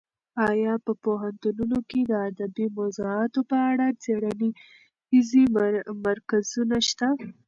[0.49, 5.29] ایا په پوهنتونونو کې د ادبي موضوعاتو په اړه څېړنیز
[6.07, 7.07] مرکزونه شته؟